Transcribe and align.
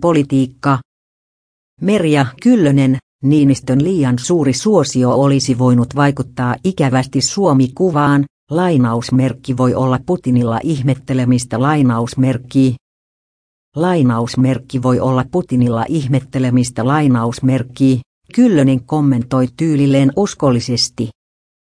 Politiikka. 0.00 0.78
Merja 1.80 2.26
Kyllönen, 2.42 2.98
Niinistön 3.24 3.84
liian 3.84 4.18
suuri 4.18 4.52
suosio 4.52 5.10
olisi 5.10 5.58
voinut 5.58 5.96
vaikuttaa 5.96 6.56
ikävästi 6.64 7.20
Suomi-kuvaan, 7.20 8.24
lainausmerkki 8.50 9.56
voi 9.56 9.74
olla 9.74 9.98
Putinilla 10.06 10.60
ihmettelemistä 10.62 11.60
lainausmerkki. 11.60 12.76
Lainausmerkki 13.76 14.82
voi 14.82 15.00
olla 15.00 15.24
Putinilla 15.30 15.84
ihmettelemistä 15.88 16.86
lainausmerkki. 16.86 18.00
Kyllönen 18.34 18.84
kommentoi 18.84 19.48
tyylilleen 19.56 20.12
uskollisesti. 20.16 21.08